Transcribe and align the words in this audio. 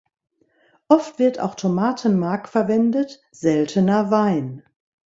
Oft 0.87 1.19
wird 1.19 1.39
auch 1.39 1.53
Tomatenmark 1.53 2.49
verwendet, 2.49 3.21
seltener 3.31 4.09
Wein. 4.09 4.63